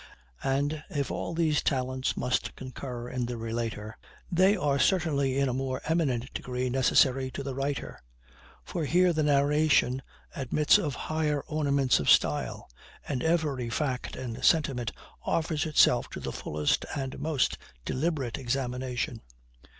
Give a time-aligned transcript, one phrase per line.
[0.43, 3.99] And if all these talents must concur in the relator,
[4.31, 8.01] they are certainly in a more eminent degree necessary to the writer;
[8.63, 10.01] for here the narration
[10.35, 12.67] admits of higher ornaments of style,
[13.07, 14.91] and every fact and sentiment
[15.21, 19.21] offers itself to the fullest and most deliberate examination.